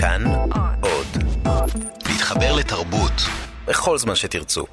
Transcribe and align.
כאן 0.00 0.24
עוד. 0.80 1.06
להתחבר 2.08 2.56
לתרבות 2.56 3.12
בכל 3.66 3.98
זמן 3.98 4.14
שתרצו. 4.14 4.64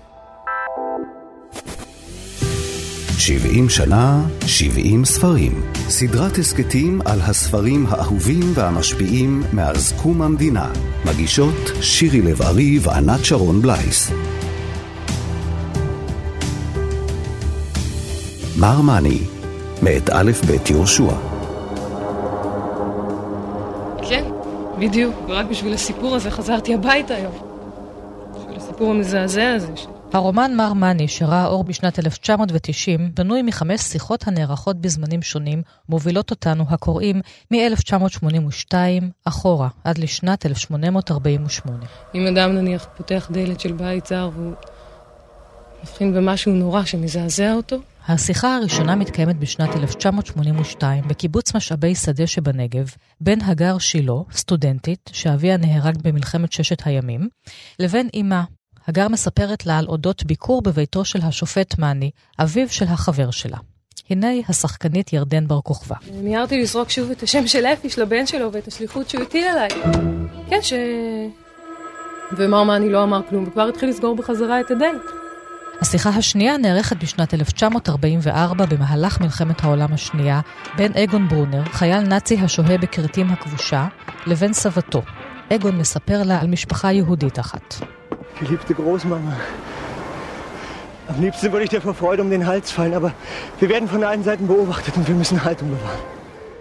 70 3.18 3.70
שנה, 3.70 4.22
70 4.48 5.06
ספרים. 5.06 5.72
סדרת 5.90 6.38
הסכתים 6.38 7.02
על 7.06 7.22
הספרים 7.22 7.86
האהובים 7.90 8.52
והמשפיעים 8.54 9.44
מאז 9.54 9.94
קום 10.02 10.22
המדינה. 10.22 10.72
מגישות 11.06 11.72
שירי 11.82 12.22
לב-ארי 12.22 12.80
וענת 12.82 13.26
שרון 13.26 13.62
בלייס. 13.62 14.12
מר 18.58 18.82
מאני, 18.82 19.20
מאת 19.82 20.10
א' 20.10 20.32
ב' 20.48 20.70
יהושע. 20.70 21.35
בדיוק, 24.80 25.16
ורק 25.28 25.46
בשביל 25.46 25.74
הסיפור 25.74 26.16
הזה 26.16 26.32
חזרתי 26.32 26.74
הביתה 26.74 27.16
היום. 27.16 27.34
בשביל 28.36 28.58
הסיפור 28.58 28.92
המזעזע 28.92 29.54
הזה. 29.54 29.78
ש... 29.78 29.86
הרומן 30.14 30.56
מר 30.56 30.74
מאני, 30.74 31.08
שראה 31.08 31.46
אור 31.46 31.64
בשנת 31.64 32.00
1990, 32.00 33.12
בנוי 33.14 33.42
מחמש 33.42 33.82
שיחות 33.82 34.28
הנערכות 34.28 34.82
בזמנים 34.82 35.22
שונים, 35.22 35.62
מובילות 35.90 36.32
אותנו 36.32 36.66
הקוראים 36.70 37.22
מ-1982 37.52 38.74
אחורה, 39.26 39.68
עד 39.84 39.98
לשנת 39.98 40.46
1848. 40.46 41.86
אם 42.16 42.28
אדם 42.28 42.52
נניח 42.52 42.88
פותח 42.98 43.28
דלת 43.32 43.60
של 43.60 43.72
בית 43.72 44.06
זר 44.06 44.30
והוא 44.36 44.54
מבחין 45.84 46.14
במשהו 46.14 46.52
נורא 46.52 46.86
שמזעזע 46.86 47.54
אותו, 47.54 47.78
השיחה 48.08 48.56
הראשונה 48.56 48.96
מתקיימת 48.96 49.40
בשנת 49.40 49.76
1982 49.76 51.04
בקיבוץ 51.08 51.56
משאבי 51.56 51.96
שדה 51.96 52.28
שבנגב, 52.28 52.90
בין 53.22 53.42
הגר 53.42 53.78
שילה, 53.78 54.14
סטודנטית, 54.32 55.10
שאביה 55.14 55.58
נהרג 55.58 55.98
במלחמת 56.02 56.52
ששת 56.52 56.88
הימים, 56.88 57.28
לבין 57.80 58.10
אמה. 58.22 58.44
הגר 58.88 59.08
מספרת 59.08 59.66
לה 59.66 59.78
על 59.78 59.86
אודות 59.88 60.24
ביקור 60.26 60.62
בביתו 60.62 61.06
של 61.06 61.20
השופט 61.24 61.80
מאני, 61.80 62.12
אביו 62.40 62.70
של 62.70 62.86
החבר 62.86 63.32
שלה. 63.32 63.58
הנה 64.10 64.28
השחקנית 64.50 65.14
ירדן 65.14 65.48
בר 65.48 65.62
כוכבא. 65.62 65.96
מיהרתי 66.14 66.62
לזרוק 66.62 66.90
שוב 66.90 67.12
את 67.12 67.24
השם 67.24 67.48
של 67.48 67.66
אפי, 67.66 67.90
של 67.90 68.02
הבן 68.02 68.26
שלו, 68.26 68.52
ואת 68.52 68.68
השליחות 68.68 69.10
שהוא 69.10 69.24
הטיל 69.24 69.48
עליי. 69.48 69.70
כן, 70.50 70.62
ש... 70.62 70.74
ומר 72.38 72.64
מאני 72.64 72.90
לא 72.90 73.04
אמר 73.04 73.22
כלום, 73.30 73.44
וכבר 73.48 73.68
התחיל 73.68 73.90
לסגור 73.90 74.16
בחזרה 74.16 74.60
את 74.60 74.72
הדלת. 74.72 75.25
השיחה 75.82 76.10
השנייה 76.10 76.58
נערכת 76.58 77.04
בשנת 77.04 77.34
1944 77.34 78.66
במהלך 78.66 79.22
מלחמת 79.22 79.64
העולם 79.64 79.94
השנייה 79.94 80.42
בין 80.76 80.92
אגון 80.94 81.28
ברונר, 81.28 81.64
חייל 81.66 82.00
נאצי 82.02 82.38
השוהה 82.40 82.78
בכרתים 82.78 83.30
הכבושה, 83.30 83.88
לבין 84.26 84.54
סבתו. 84.54 85.02
אגון 85.54 85.78
מספר 85.78 86.24
לה 86.24 86.42
על 86.42 86.48
משפחה 86.48 86.92
יהודית 86.92 87.40
אחת. 87.40 87.76
Am 91.08 91.22
liebsten 91.22 91.52
würde 91.52 91.66
ich 91.66 91.70
dir 91.70 91.82
vor 91.82 91.94
Freude 91.94 92.22
um 92.24 92.32
den 92.36 92.48
Hals 92.48 92.72
fallen, 92.72 92.96
aber 93.00 93.12
wir 93.60 93.70
werden 93.70 93.88
von 93.88 94.04
allen 94.04 94.24
Seiten 94.24 94.48
beobachtet 94.48 94.98
und 94.98 95.08
wir 95.08 95.16
müssen 95.16 95.44
Haltung 95.46 95.70
bewahren. 95.70 96.02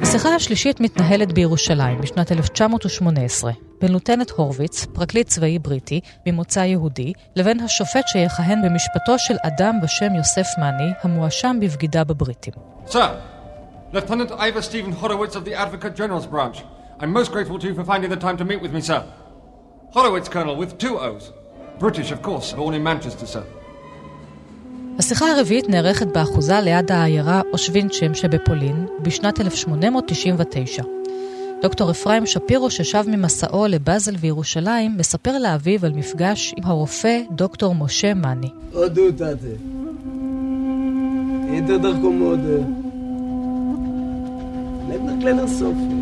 השיחה 0.00 0.34
השלישית 0.34 0.80
מתנהלת 0.80 1.32
בירושלים 1.32 2.00
בשנת 2.00 2.32
1918 2.32 3.50
בין 3.84 3.92
לוטנט 3.92 4.30
הורוויץ, 4.30 4.84
פרקליט 4.84 5.28
צבאי 5.28 5.58
בריטי, 5.58 6.00
ממוצא 6.26 6.60
יהודי, 6.60 7.12
לבין 7.36 7.60
השופט 7.60 8.08
שיכהן 8.08 8.62
במשפטו 8.62 9.18
של 9.18 9.34
אדם 9.42 9.74
בשם 9.82 10.14
יוסף 10.14 10.46
מאני, 10.58 10.90
המואשם 11.02 11.56
בבגידה 11.60 12.04
בבריטים. 12.04 12.52
Sir, 12.88 12.96
השיחה 24.98 25.30
הרביעית 25.30 25.68
נערכת 25.68 26.06
באחוזה 26.06 26.60
ליד 26.60 26.92
העיירה 26.92 27.40
אושווינצ'ם 27.52 28.14
שבפולין 28.14 28.86
בשנת 29.02 29.40
1899. 29.40 30.82
דוקטור 31.64 31.90
אפרים 31.90 32.26
שפירו, 32.26 32.70
ששב 32.70 33.04
ממסעו 33.06 33.66
לבאזל 33.66 34.14
וירושלים, 34.20 34.96
מספר 34.96 35.38
לאביו 35.38 35.86
על 35.86 35.92
מפגש 35.92 36.54
עם 36.56 36.64
הרופא 36.66 37.20
דוקטור 37.30 37.74
משה 37.74 38.14
מאני. 38.14 38.50
הודו 38.72 39.12
תתה. 39.12 39.28
איתו 41.52 41.78
דרכו 41.78 42.12
מאוד. 42.12 42.40
לבנק 44.88 45.22
קלנר 45.22 45.48
סופי. 45.48 45.94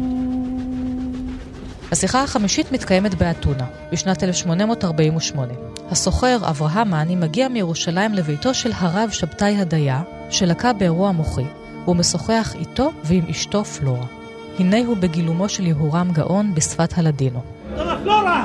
השיחה 1.93 2.23
החמישית 2.23 2.73
מתקיימת 2.73 3.15
באתונה, 3.15 3.67
בשנת 3.93 4.23
1848. 4.25 5.53
הסוחר 5.91 6.39
אברהם 6.43 6.91
מאני 6.91 7.17
מגיע 7.17 7.49
מירושלים 7.49 8.15
לביתו 8.15 8.55
של 8.55 8.71
הרב 8.75 9.11
שבתאי 9.11 9.57
הדיה, 9.57 10.03
שלקה 10.31 10.73
באירוע 10.73 11.13
מוחי, 11.13 11.47
והוא 11.85 11.97
משוחח 11.97 12.55
איתו 12.55 12.91
ועם 13.05 13.25
אשתו 13.31 13.65
פלורה. 13.65 14.22
הנה 14.59 14.79
הוא 14.87 14.97
בגילומו 14.97 15.49
של 15.49 15.67
יהורם 15.67 16.13
גאון 16.13 16.55
בשפת 16.55 16.99
הלדינו. 16.99 17.43
Donna 17.77 18.07
Flora! 18.07 18.41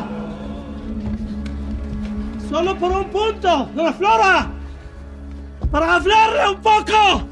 Solo 2.49 2.71
por 2.79 2.91
un 2.99 3.07
punto! 3.15 3.53
Donna 3.75 3.93
Flora! 3.99 4.35
Para 5.71 5.87
hablarle 5.95 6.41
un 6.53 6.59
poco! 6.63 7.23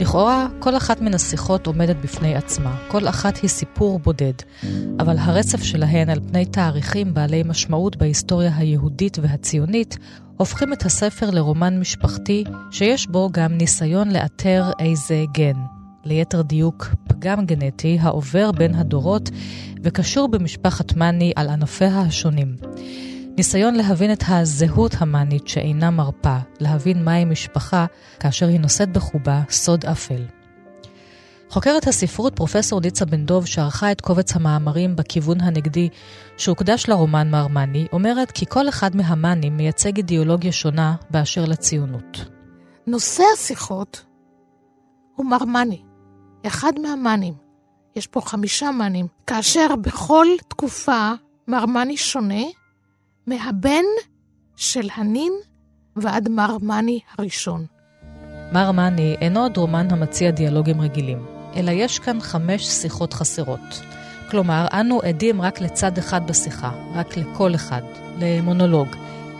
לכאורה, 0.00 0.46
כל 0.58 0.76
אחת 0.76 1.00
מן 1.00 1.14
השיחות 1.14 1.66
עומדת 1.66 1.96
בפני 1.96 2.34
עצמה, 2.36 2.76
כל 2.88 3.08
אחת 3.08 3.36
היא 3.36 3.50
סיפור 3.50 3.98
בודד, 3.98 4.32
אבל 5.00 5.18
הרצף 5.18 5.62
שלהן 5.62 6.10
על 6.10 6.20
פני 6.30 6.46
תאריכים 6.46 7.14
בעלי 7.14 7.42
משמעות 7.42 7.96
בהיסטוריה 7.96 8.56
היהודית 8.56 9.18
והציונית, 9.22 9.98
הופכים 10.36 10.72
את 10.72 10.84
הספר 10.84 11.30
לרומן 11.30 11.80
משפחתי, 11.80 12.44
שיש 12.70 13.06
בו 13.06 13.28
גם 13.32 13.52
ניסיון 13.52 14.10
לאתר 14.10 14.64
איזה 14.78 15.24
גן. 15.32 15.79
ליתר 16.04 16.42
דיוק, 16.42 16.88
פגם 17.08 17.46
גנטי 17.46 17.98
העובר 18.00 18.52
בין 18.52 18.74
הדורות 18.74 19.30
וקשור 19.82 20.28
במשפחת 20.28 20.96
מאני 20.96 21.32
על 21.36 21.48
ענפיה 21.48 22.00
השונים. 22.00 22.56
ניסיון 23.36 23.74
להבין 23.74 24.12
את 24.12 24.24
הזהות 24.28 24.94
המאנית 24.98 25.48
שאינה 25.48 25.90
מרפה, 25.90 26.36
להבין 26.60 27.04
מהי 27.04 27.24
משפחה 27.24 27.86
כאשר 28.20 28.48
היא 28.48 28.60
נושאת 28.60 28.92
בחובה 28.92 29.42
סוד 29.50 29.84
אפל. 29.84 30.24
חוקרת 31.50 31.86
הספרות 31.86 32.36
פרופסור 32.36 32.80
ניצה 32.80 33.04
בן 33.04 33.26
דוב, 33.26 33.46
שערכה 33.46 33.92
את 33.92 34.00
קובץ 34.00 34.36
המאמרים 34.36 34.96
בכיוון 34.96 35.40
הנגדי 35.40 35.88
שהוקדש 36.36 36.88
לרומן 36.88 37.30
מר 37.30 37.46
מאני, 37.46 37.86
אומרת 37.92 38.30
כי 38.30 38.46
כל 38.48 38.68
אחד 38.68 38.96
מהמאנים 38.96 39.56
מייצג 39.56 39.96
אידיאולוגיה 39.96 40.52
שונה 40.52 40.94
באשר 41.10 41.44
לציונות. 41.44 42.30
נושא 42.86 43.22
השיחות 43.34 44.04
הוא 45.16 45.26
מר 45.26 45.44
מאני, 45.44 45.82
אחד 46.46 46.72
מהמאנים. 46.82 47.34
יש 47.96 48.06
פה 48.06 48.20
חמישה 48.20 48.70
מאנים, 48.70 49.06
כאשר 49.26 49.66
בכל 49.80 50.26
תקופה 50.48 51.12
מר 51.48 51.66
מאני 51.66 51.96
שונה 51.96 52.44
מהבן 53.26 53.84
של 54.56 54.88
הנין 54.94 55.32
ועד 55.96 56.28
מר 56.28 56.56
מאני 56.62 57.00
הראשון. 57.18 57.66
מר 58.52 58.72
מאני 58.72 59.16
אינו 59.20 59.40
עוד 59.40 59.56
רומן 59.56 59.86
המציע 59.90 60.30
דיאלוגים 60.30 60.80
רגילים, 60.80 61.26
אלא 61.56 61.70
יש 61.70 61.98
כאן 61.98 62.20
חמש 62.20 62.66
שיחות 62.66 63.12
חסרות. 63.12 63.82
כלומר, 64.30 64.66
אנו 64.72 65.00
עדים 65.00 65.42
רק 65.42 65.60
לצד 65.60 65.98
אחד 65.98 66.26
בשיחה, 66.26 66.70
רק 66.94 67.16
לקול 67.16 67.54
אחד, 67.54 67.82
למונולוג, 68.18 68.88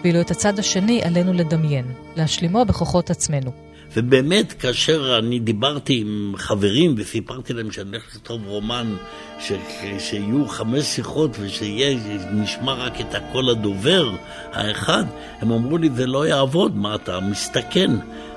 ואילו 0.03 0.21
את 0.21 0.31
הצד 0.31 0.59
השני 0.59 1.03
עלינו 1.03 1.33
לדמיין, 1.33 1.85
להשלימו 2.17 2.65
בכוחות 2.65 3.11
עצמנו. 3.11 3.70
ובאמת, 3.97 4.53
כאשר 4.53 5.19
אני 5.19 5.39
דיברתי 5.39 6.01
עם 6.01 6.35
חברים 6.37 6.95
וסיפרתי 6.99 7.53
להם 7.53 7.71
שאני 7.71 7.89
הולך 7.91 8.07
לכתוב 8.07 8.47
רומן, 8.47 8.97
ש... 9.41 9.53
שיהיו 9.99 10.49
חמש 10.49 10.85
שיחות 10.85 11.37
ושיהיה, 11.41 11.99
נשמע 12.33 12.73
רק 12.73 13.01
את 13.01 13.15
הקול 13.15 13.51
הדובר 13.51 14.11
האחד, 14.53 15.05
הם 15.41 15.53
אמרו 15.53 15.79
לי, 15.79 15.91
זה 15.95 16.07
לא 16.07 16.27
יעבוד, 16.27 16.77
מה 16.77 16.95
אתה 16.95 17.21
מסתכן? 17.21 17.91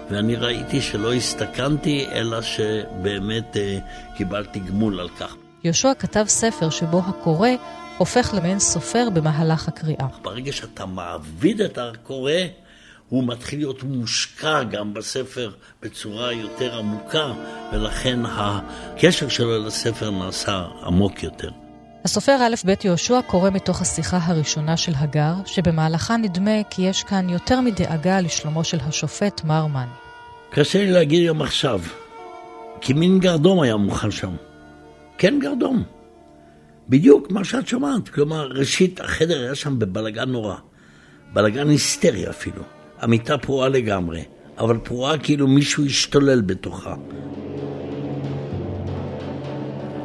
ואני 0.10 0.36
ראיתי 0.36 0.82
שלא 0.82 1.14
הסתכנתי, 1.14 2.06
אלא 2.12 2.42
שבאמת 2.42 3.58
אה, 3.58 3.80
קיבלתי 4.18 4.60
גמול 4.60 5.00
על 5.00 5.10
כך. 5.10 5.36
יהושע 5.64 5.94
כתב 6.00 6.26
ספר 6.28 6.70
שבו 6.70 7.02
הקורא 7.08 7.50
הופך 7.98 8.34
למעין 8.38 8.60
סופר 8.60 9.08
במהלך 9.14 9.68
הקריאה. 9.68 10.08
ברגע 10.22 10.52
שאתה 10.52 10.86
מעביד 10.86 11.62
את 11.62 11.78
הקורא, 11.78 12.32
הוא 13.14 13.24
מתחיל 13.28 13.60
להיות 13.60 13.84
מושקע 13.84 14.64
גם 14.64 14.94
בספר 14.94 15.52
בצורה 15.82 16.34
יותר 16.34 16.78
עמוקה, 16.78 17.34
ולכן 17.74 18.20
הקשר 18.26 19.28
שלו 19.28 19.66
לספר 19.66 20.12
נעשה 20.12 20.66
עמוק 20.86 21.24
יותר. 21.24 21.50
הסופר 22.06 22.36
א' 22.36 22.56
ב' 22.66 22.74
יהושע 22.84 23.20
קורא 23.28 23.50
מתוך 23.50 23.82
השיחה 23.82 24.20
הראשונה 24.22 24.78
של 24.78 24.92
הגר, 24.96 25.34
שבמהלכה 25.46 26.18
נדמה 26.18 26.64
כי 26.70 26.82
יש 26.82 27.04
כאן 27.04 27.30
יותר 27.30 27.62
מדאגה 27.62 28.22
לשלומו 28.22 28.64
של 28.64 28.78
השופט 28.82 29.44
מר 29.44 29.68
מאני. 29.68 29.92
קשה 30.50 30.80
לי 30.80 30.92
להגיד 30.92 31.28
גם 31.28 31.42
עכשיו, 31.42 31.82
כי 32.82 32.94
מין 32.94 33.20
גרדום 33.20 33.62
היה 33.62 33.76
מוכן 33.76 34.12
שם. 34.12 34.36
כן 35.18 35.40
גרדום. 35.40 35.84
בדיוק 36.90 37.32
מה 37.32 37.44
שאת 37.44 37.68
שומעת. 37.68 38.10
כלומר, 38.10 38.48
ראשית, 38.48 39.02
החדר 39.02 39.42
היה 39.42 39.56
שם 39.56 39.80
בבלגן 39.80 40.30
נורא. 40.30 40.56
בלגן 41.34 41.70
היסטרי 41.70 42.30
אפילו. 42.30 42.64
המיטה 43.04 43.38
פרועה 43.38 43.70
לגמרי, 43.70 44.24
אבל 44.58 44.78
פרועה 44.78 45.18
כאילו 45.18 45.48
מישהו 45.48 45.86
השתולל 45.86 46.42
בתוכה. 46.42 46.96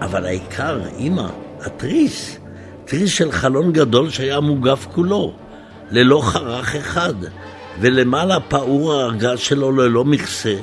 אבל 0.00 0.26
העיקר, 0.26 0.80
אמא, 0.98 1.28
התריס, 1.60 2.38
תריס 2.84 3.10
של 3.10 3.32
חלון 3.32 3.72
גדול 3.72 4.10
שהיה 4.10 4.40
מוגף 4.40 4.86
כולו, 4.94 5.32
ללא 5.90 6.20
חרך 6.24 6.74
אחד, 6.74 7.14
ולמעלה 7.80 8.40
פעור 8.40 8.94
הארגז 8.94 9.38
שלו 9.38 9.72
ללא 9.72 10.04
מכסה, 10.04 10.56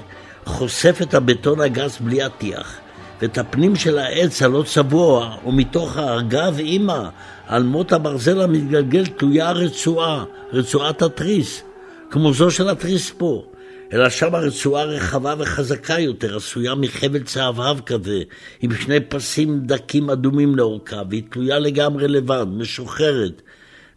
חושף 0.46 1.00
את 1.02 1.14
הבטון 1.14 1.62
הגס 1.62 2.00
בלי 2.00 2.24
הטיח, 2.24 2.78
ואת 3.22 3.38
הפנים 3.38 3.76
של 3.76 3.98
העץ 3.98 4.42
הלא 4.42 4.64
צבוע, 4.68 5.36
ומתוך 5.46 5.98
הארגז 5.98 6.60
אימא, 6.60 7.04
על 7.48 7.64
מות 7.64 7.92
הברזל 7.92 8.42
המתגלגל 8.42 9.06
תלויה 9.06 9.50
הרצועה, 9.50 10.24
רצועת 10.54 11.02
התריס, 11.02 11.64
כמו 12.12 12.34
זו 12.34 12.52
של 12.52 12.70
התריס 12.70 13.12
פה. 13.18 13.46
אלא 13.94 14.10
שם 14.10 14.36
הרצועה 14.36 14.84
רחבה 14.84 15.36
וחזקה 15.38 16.00
יותר, 16.00 16.38
עשויה 16.38 16.76
מחבל 16.76 17.24
צהבהב 17.24 17.80
כזה, 17.80 18.22
עם 18.62 18.76
שני 18.76 19.00
פסים 19.00 19.60
דקים 19.60 20.10
אדומים 20.10 20.56
לאורכה, 20.56 21.02
והיא 21.10 21.24
תלויה 21.30 21.60
לגמרי 21.60 22.08
לבד, 22.08 22.46
משוחררת, 22.50 23.42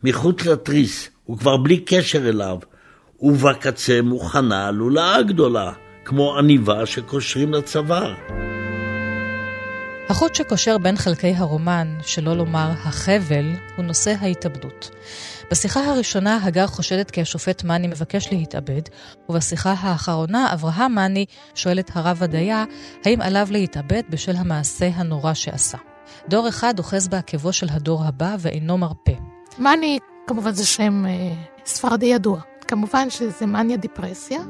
מחוץ 0.04 0.46
לתריס, 0.46 1.10
וכבר 1.30 1.56
בלי 1.56 1.76
קשר 1.76 2.28
אליו, 2.28 2.58
ובקצה 3.20 4.02
מוכנה 4.02 4.70
לולאה 4.70 5.22
גדולה, 5.22 5.72
כמו 6.04 6.38
עניבה 6.38 6.86
שקושרים 6.86 7.54
לצוואר. 7.54 8.14
החוט 10.08 10.34
שקושר 10.34 10.78
בין 10.78 10.96
חלקי 10.96 11.34
הרומן, 11.36 11.98
שלא 12.02 12.36
לומר 12.36 12.70
החבל, 12.84 13.52
הוא 13.76 13.84
נושא 13.84 14.14
ההתאבדות. 14.20 14.90
בשיחה 15.50 15.80
הראשונה 15.80 16.38
הגר 16.42 16.66
חושדת 16.66 17.10
כי 17.10 17.20
השופט 17.20 17.64
מאני 17.64 17.86
מבקש 17.86 18.32
להתאבד, 18.32 18.82
ובשיחה 19.28 19.74
האחרונה 19.78 20.52
אברהם 20.52 20.94
מאני 20.94 21.26
שואל 21.54 21.78
את 21.78 21.90
הרב 21.94 22.16
ודיה 22.20 22.64
האם 23.04 23.20
עליו 23.20 23.48
להתאבד 23.50 24.02
בשל 24.10 24.36
המעשה 24.36 24.88
הנורא 24.94 25.34
שעשה. 25.34 25.78
דור 26.28 26.48
אחד 26.48 26.78
אוחז 26.78 27.08
בעקבו 27.08 27.52
של 27.52 27.66
הדור 27.70 28.04
הבא 28.04 28.36
ואינו 28.38 28.78
מרפה. 28.78 29.12
מאני, 29.58 29.98
כמובן 30.26 30.50
זה 30.50 30.66
שם 30.66 31.06
אה, 31.06 31.10
ספרדי 31.66 32.06
ידוע. 32.06 32.40
כמובן 32.68 33.10
שזה 33.10 33.46
מניה 33.46 33.76
דיפרסיה 33.76 34.40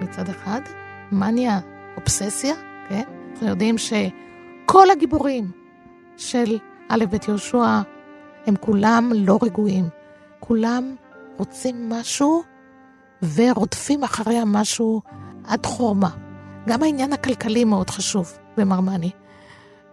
מצד 0.00 0.28
אחד, 0.28 0.60
מניה 1.12 1.60
אובססיה, 1.96 2.54
כן? 2.88 3.02
אנחנו 3.32 3.48
יודעים 3.48 3.78
שכל 4.72 4.90
הגיבורים 4.90 5.50
של 6.16 6.58
א' 6.88 7.04
ב' 7.10 7.16
יהושע 7.28 7.80
הם 8.46 8.56
כולם 8.60 9.12
לא 9.14 9.38
רגועים. 9.42 9.88
כולם 10.40 10.96
רוצים 11.38 11.90
משהו 11.90 12.42
ורודפים 13.34 14.04
אחרי 14.04 14.36
המשהו 14.36 15.02
עד 15.44 15.66
חורמה. 15.66 16.10
גם 16.68 16.82
העניין 16.82 17.12
הכלכלי 17.12 17.64
מאוד 17.64 17.90
חשוב 17.90 18.32
במרמני, 18.56 19.10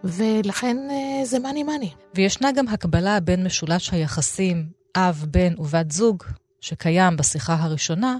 ולכן 0.04 0.76
אה, 0.90 1.24
זה 1.24 1.38
מאני 1.38 1.62
מאני. 1.62 1.90
וישנה 2.14 2.52
גם 2.52 2.68
הקבלה 2.68 3.20
בין 3.20 3.44
משולש 3.44 3.90
היחסים 3.90 4.66
אב, 4.96 5.24
בן 5.30 5.54
ובת 5.58 5.90
זוג, 5.90 6.22
שקיים 6.60 7.16
בשיחה 7.16 7.54
הראשונה, 7.54 8.16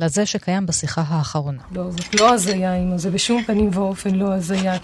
לזה 0.00 0.26
שקיים 0.26 0.66
בשיחה 0.66 1.02
האחרונה. 1.08 1.62
לא, 1.72 1.90
זאת 1.90 2.14
לא 2.14 2.34
הזיה, 2.34 2.74
אמא, 2.74 2.98
זה 2.98 3.10
בשום 3.10 3.42
פנים 3.42 3.70
ואופן 3.72 4.14
לא 4.14 4.32
הזיה. 4.32 4.76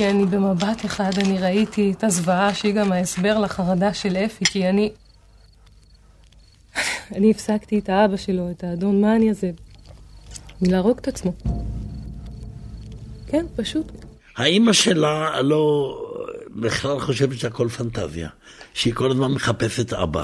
כי 0.00 0.10
אני 0.10 0.26
במבט 0.26 0.84
אחד, 0.84 1.10
אני 1.18 1.38
ראיתי 1.38 1.92
את 1.96 2.04
הזוועה 2.04 2.54
שהיא 2.54 2.74
גם 2.74 2.92
ההסבר 2.92 3.38
לחרדה 3.38 3.94
של 3.94 4.16
אפי, 4.16 4.44
כי 4.44 4.68
אני... 4.68 4.92
אני 7.16 7.30
הפסקתי 7.30 7.78
את 7.78 7.88
האבא 7.88 8.16
שלו, 8.16 8.50
את 8.50 8.64
האדון 8.64 9.00
מאני 9.00 9.30
הזה, 9.30 9.50
מלהרוג 10.62 10.98
את 10.98 11.08
עצמו. 11.08 11.32
כן, 13.26 13.46
פשוט. 13.56 13.86
האימא 14.36 14.72
שלה 14.72 15.42
לא 15.42 15.94
בכלל 16.56 17.00
חושבת 17.00 17.38
שהכל 17.38 17.68
פנטזיה, 17.68 18.28
שהיא 18.74 18.94
כל 18.94 19.10
הזמן 19.10 19.32
מחפשת 19.32 19.92
אבא, 19.92 20.22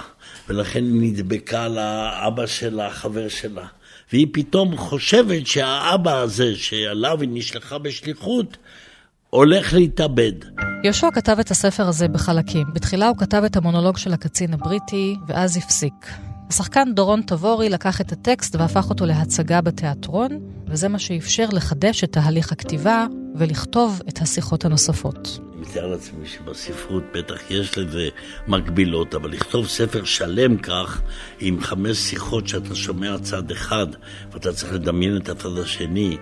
ולכן 0.48 0.84
היא 0.84 1.12
נדבקה 1.12 1.68
לאבא 1.68 2.46
של 2.46 2.80
החבר 2.80 3.28
שלה. 3.28 3.66
והיא 4.12 4.26
פתאום 4.32 4.76
חושבת 4.76 5.46
שהאבא 5.46 6.18
הזה, 6.18 6.56
שעליו 6.56 7.20
היא 7.20 7.28
נשלחה 7.32 7.78
בשליחות, 7.78 8.56
הולך 9.36 9.72
להתאבד. 9.72 10.32
יהושע 10.84 11.08
כתב 11.14 11.36
את 11.40 11.50
הספר 11.50 11.88
הזה 11.88 12.08
בחלקים. 12.08 12.66
בתחילה 12.72 13.08
הוא 13.08 13.16
כתב 13.16 13.42
את 13.46 13.56
המונולוג 13.56 13.96
של 13.96 14.12
הקצין 14.12 14.54
הבריטי, 14.54 15.16
ואז 15.28 15.56
הפסיק. 15.56 16.06
השחקן 16.50 16.88
דורון 16.94 17.22
תבורי 17.22 17.68
לקח 17.68 18.00
את 18.00 18.12
הטקסט 18.12 18.56
והפך 18.56 18.90
אותו 18.90 19.06
להצגה 19.06 19.60
בתיאטרון, 19.60 20.38
וזה 20.66 20.88
מה 20.88 20.98
שאפשר 20.98 21.46
לחדש 21.52 22.04
את 22.04 22.12
תהליך 22.12 22.52
הכתיבה 22.52 23.06
ולכתוב 23.34 24.00
את 24.08 24.18
השיחות 24.22 24.64
הנוספות. 24.64 25.38
אני 25.52 25.60
מתאר 25.60 25.86
לעצמי 25.86 26.26
שבספרות 26.26 27.02
בטח 27.14 27.50
יש 27.50 27.78
לזה 27.78 28.08
מקבילות, 28.48 29.14
אבל 29.14 29.30
לכתוב 29.30 29.66
ספר 29.66 30.04
שלם 30.04 30.56
כך, 30.56 31.02
עם 31.40 31.60
חמש 31.60 31.96
שיחות 31.96 32.48
שאתה 32.48 32.74
שומע 32.74 33.18
צד 33.18 33.50
אחד, 33.50 33.86
ואתה 34.32 34.52
צריך 34.52 34.72
לדמיין 34.72 35.16
את 35.16 35.28
הצד 35.28 35.58
השני, 35.62 36.16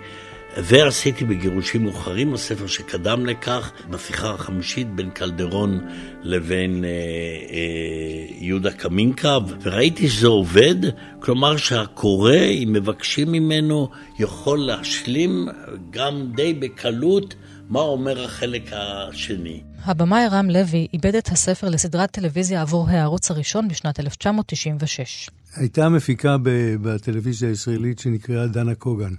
ועשיתי 0.62 1.24
בגירושים 1.24 1.84
מאוחרים, 1.84 2.34
הספר 2.34 2.66
שקדם 2.66 3.26
לכך, 3.26 3.72
בשיחה 3.90 4.30
החמישית 4.30 4.94
בין 4.94 5.10
קלדרון 5.10 5.80
לבין 6.22 6.84
אה, 6.84 6.88
אה, 6.88 8.26
יהודה 8.40 8.72
קמינקה, 8.72 9.38
וראיתי 9.62 10.08
שזה 10.08 10.26
עובד, 10.26 10.74
כלומר 11.20 11.56
שהקורא, 11.56 12.36
אם 12.36 12.72
מבקשים 12.72 13.32
ממנו, 13.32 13.88
יכול 14.18 14.58
להשלים 14.58 15.48
גם 15.90 16.32
די 16.36 16.54
בקלות 16.54 17.34
מה 17.68 17.80
אומר 17.80 18.24
החלק 18.24 18.70
השני. 18.72 19.62
הבמאי 19.84 20.26
רם 20.30 20.50
לוי 20.50 20.86
איבד 20.92 21.14
את 21.14 21.28
הספר 21.28 21.68
לסדרת 21.68 22.10
טלוויזיה 22.10 22.62
עבור 22.62 22.88
הערוץ 22.88 23.30
הראשון 23.30 23.68
בשנת 23.68 24.00
1996. 24.00 25.30
הייתה 25.56 25.88
מפיקה 25.88 26.36
בטלוויזיה 26.82 27.48
הישראלית 27.48 27.98
שנקראה 27.98 28.46
דנה 28.46 28.74
קוגן. 28.74 29.14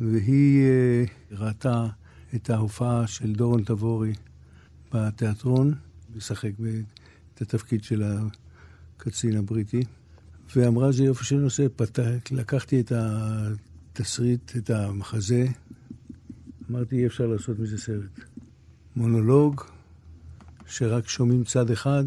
והיא 0.00 0.66
uh, 0.66 1.34
ראתה 1.34 1.86
את 2.34 2.50
ההופעה 2.50 3.06
של 3.06 3.32
דורון 3.32 3.62
תבורי 3.64 4.12
בתיאטרון, 4.94 5.74
משחק 6.16 6.52
את 7.34 7.42
התפקיד 7.42 7.84
של 7.84 8.02
הקצין 8.96 9.36
הבריטי, 9.36 9.82
ואמרה 10.56 10.92
זה 10.92 11.04
יופי 11.04 11.24
של 11.24 11.36
נושא, 11.36 11.66
פתק, 11.76 12.30
לקחתי 12.30 12.80
את 12.80 12.92
התסריט, 12.92 14.56
את 14.56 14.70
המחזה, 14.70 15.46
אמרתי 16.70 16.96
אי 16.96 17.06
אפשר 17.06 17.26
לעשות 17.26 17.58
מזה 17.58 17.78
סרט. 17.78 18.20
מונולוג 18.96 19.64
שרק 20.66 21.08
שומעים 21.08 21.44
צד 21.44 21.70
אחד, 21.70 22.04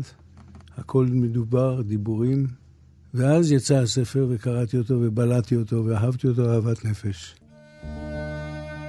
הכל 0.77 1.05
מדובר, 1.05 1.81
דיבורים, 1.81 2.47
ואז 3.13 3.51
יצא 3.51 3.75
הספר 3.75 4.27
וקראתי 4.29 4.77
אותו 4.77 4.93
ובלעתי 4.93 5.55
אותו 5.55 5.85
ואהבתי 5.85 6.27
אותו 6.27 6.53
אהבת 6.53 6.85
נפש. 6.85 7.40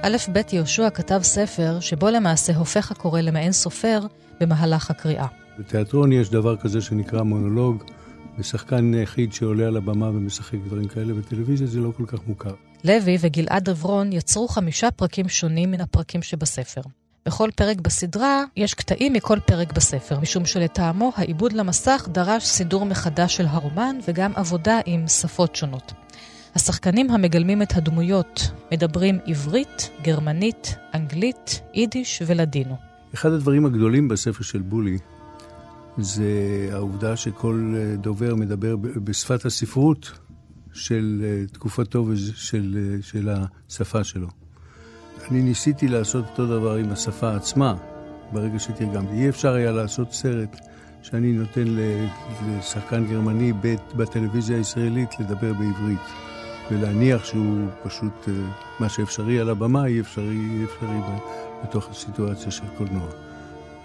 א' 0.05 0.17
ב' 0.33 0.41
יהושע 0.53 0.89
כתב 0.89 1.19
ספר 1.23 1.79
שבו 1.79 2.09
למעשה 2.09 2.55
הופך 2.55 2.91
הקורא 2.91 3.21
למעין 3.21 3.51
סופר 3.51 3.99
במהלך 4.39 4.89
הקריאה. 4.89 5.27
בתיאטרון 5.59 6.11
יש 6.11 6.29
דבר 6.29 6.57
כזה 6.57 6.81
שנקרא 6.81 7.21
מונולוג, 7.21 7.83
ושחקן 8.39 8.93
יחיד 8.93 9.33
שעולה 9.33 9.67
על 9.67 9.77
הבמה 9.77 10.09
ומשחק 10.09 10.57
דברים 10.65 10.87
כאלה, 10.87 11.13
בטלוויזיה 11.13 11.67
זה 11.67 11.79
לא 11.79 11.91
כל 11.97 12.03
כך 12.07 12.19
מוכר. 12.27 12.53
לוי 12.83 13.17
וגלעד 13.19 13.69
עברון 13.69 14.13
יצרו 14.13 14.47
חמישה 14.47 14.91
פרקים 14.91 15.29
שונים 15.29 15.71
מן 15.71 15.81
הפרקים 15.81 16.21
שבספר. 16.21 16.81
בכל 17.25 17.49
פרק 17.55 17.81
בסדרה 17.81 18.43
יש 18.55 18.73
קטעים 18.73 19.13
מכל 19.13 19.39
פרק 19.39 19.73
בספר, 19.73 20.19
משום 20.19 20.45
שלטעמו 20.45 21.11
העיבוד 21.15 21.53
למסך 21.53 22.07
דרש 22.11 22.45
סידור 22.45 22.85
מחדש 22.85 23.35
של 23.35 23.45
הרומן 23.45 23.95
וגם 24.07 24.31
עבודה 24.35 24.79
עם 24.85 25.07
שפות 25.07 25.55
שונות. 25.55 26.02
השחקנים 26.55 27.11
המגלמים 27.11 27.61
את 27.61 27.77
הדמויות 27.77 28.51
מדברים 28.71 29.19
עברית, 29.25 29.89
גרמנית, 30.03 30.75
אנגלית, 30.93 31.61
יידיש 31.73 32.21
ולדינו. 32.25 32.75
אחד 33.13 33.31
הדברים 33.31 33.65
הגדולים 33.65 34.07
בספר 34.07 34.43
של 34.43 34.61
בולי 34.61 34.97
זה 35.97 36.23
העובדה 36.71 37.17
שכל 37.17 37.73
אה, 37.77 37.95
דובר 37.95 38.35
מדבר 38.35 38.75
בשפת 38.75 39.45
הספרות 39.45 40.11
של 40.73 41.21
אה, 41.23 41.47
תקופתו 41.47 42.05
ושל 42.07 42.77
אה, 42.77 43.01
של 43.01 43.29
השפה 43.29 44.03
שלו. 44.03 44.27
אני 45.31 45.41
ניסיתי 45.41 45.87
לעשות 45.87 46.25
אותו 46.29 46.45
דבר 46.45 46.75
עם 46.75 46.91
השפה 46.91 47.35
עצמה, 47.35 47.75
ברגע 48.31 48.59
שתרגמתי. 48.59 49.13
אי 49.13 49.29
אפשר 49.29 49.53
היה 49.53 49.71
לעשות 49.71 50.13
סרט 50.13 50.59
שאני 51.01 51.31
נותן 51.31 51.65
לשחקן 52.47 53.05
גרמני 53.05 53.53
בטלוויזיה 53.95 54.57
הישראלית 54.57 55.19
לדבר 55.19 55.53
בעברית. 55.53 56.32
ולהניח 56.71 57.25
שהוא 57.25 57.67
פשוט, 57.83 58.27
אה, 58.27 58.33
מה 58.79 58.89
שאפשרי 58.89 59.39
על 59.39 59.49
הבמה, 59.49 59.85
אי 59.85 59.99
אפשרי, 59.99 60.37
אי 60.59 60.63
אפשרי 60.63 60.97
בתוך 61.63 61.89
הסיטואציה 61.89 62.51
של 62.51 62.63
קולנוע. 62.77 63.07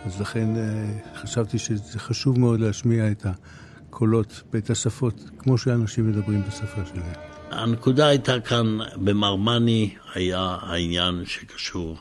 אז 0.05 0.21
לכן 0.21 0.49
חשבתי 1.15 1.59
שזה 1.59 1.99
חשוב 1.99 2.41
מאוד 2.41 2.61
להשמיע 2.61 3.11
את 3.11 3.27
הקולות 3.91 4.43
ואת 4.53 4.71
השפות, 4.71 5.15
כמו 5.39 5.59
שאנשים 5.59 6.09
מדברים 6.09 6.43
בשפה 6.43 6.81
שלהם. 6.95 7.13
הנקודה 7.51 8.07
הייתה 8.07 8.41
כאן, 8.41 8.79
במרמני 8.97 9.95
היה 10.15 10.57
העניין 10.61 11.23
שקשור 11.27 11.99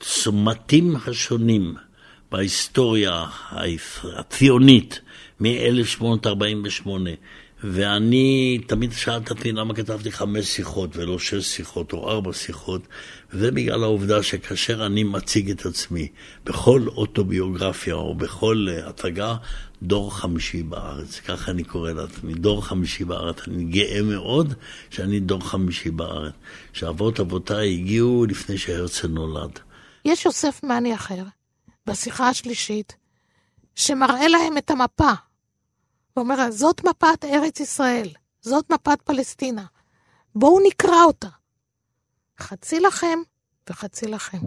בצמתים 0.00 0.96
השונים 1.06 1.74
בהיסטוריה 2.32 3.26
הציונית 4.16 5.00
מ-1848 5.40 6.88
ואני 7.64 8.58
תמיד 8.66 8.92
שאלת 8.92 9.30
אותי 9.30 9.52
למה 9.52 9.74
כתבתי 9.74 10.12
חמש 10.12 10.46
שיחות 10.46 10.96
ולא 10.96 11.18
שש 11.18 11.44
שיחות 11.44 11.92
או 11.92 12.10
ארבע 12.10 12.32
שיחות, 12.32 12.82
וזה 13.32 13.50
בגלל 13.50 13.82
העובדה 13.82 14.22
שכאשר 14.22 14.86
אני 14.86 15.04
מציג 15.04 15.50
את 15.50 15.66
עצמי 15.66 16.08
בכל 16.44 16.86
אוטוביוגרפיה 16.86 17.94
או 17.94 18.14
בכל 18.14 18.66
אה, 18.70 18.88
הצגה, 18.88 19.36
דור 19.82 20.16
חמישי 20.16 20.62
בארץ, 20.62 21.20
ככה 21.20 21.50
אני 21.50 21.64
קורא 21.64 21.92
לעצמי, 21.92 22.34
דור 22.34 22.64
חמישי 22.64 23.04
בארץ. 23.04 23.48
אני 23.48 23.64
גאה 23.64 24.02
מאוד 24.02 24.54
שאני 24.90 25.20
דור 25.20 25.48
חמישי 25.48 25.90
בארץ, 25.90 26.32
שאבות 26.72 27.20
אבותיי 27.20 27.74
הגיעו 27.74 28.26
לפני 28.28 28.58
שהרצל 28.58 29.08
נולד. 29.08 29.58
יש 30.04 30.24
יוסף 30.24 30.60
מאני 30.62 30.94
אחר, 30.94 31.22
בשיחה 31.86 32.28
השלישית, 32.28 32.96
שמראה 33.74 34.28
להם 34.28 34.58
את 34.58 34.70
המפה. 34.70 35.29
ואומר, 36.16 36.50
זאת 36.50 36.84
מפת 36.84 37.24
ארץ 37.24 37.60
ישראל, 37.60 38.08
זאת 38.40 38.72
מפת 38.72 39.02
פלסטינה. 39.02 39.64
בואו 40.34 40.58
נקרא 40.66 41.04
אותה. 41.04 41.28
חצי 42.40 42.80
לכם 42.80 43.18
וחצי 43.70 44.06
לכם. 44.06 44.38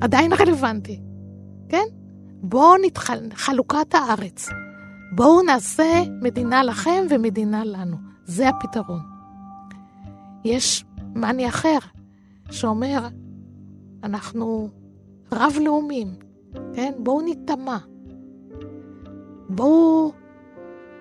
עדיין 0.00 0.32
רלוונטי, 0.32 1.00
כן? 1.68 1.84
בואו 2.42 2.76
נתחל... 2.82 3.28
חלוקת 3.34 3.94
הארץ. 3.94 4.48
בואו 5.16 5.42
נעשה 5.42 6.02
מדינה 6.22 6.62
לכם 6.62 7.06
ומדינה 7.10 7.64
לנו. 7.64 7.96
זה 8.24 8.48
הפתרון. 8.48 9.00
יש 10.44 10.84
מאני 11.14 11.48
אחר 11.48 11.78
שאומר, 12.50 13.08
אנחנו 14.04 14.68
רב-לאומיים, 15.32 16.14
כן? 16.74 16.92
בואו 16.98 17.20
ניטמע. 17.20 17.78
בואו, 19.54 20.12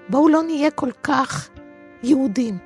בואו 0.10 0.30
לא 0.30 0.44
נהיה 0.44 0.72
כל 0.72 0.92
כך 1.04 1.50
יהודים. 2.04 2.58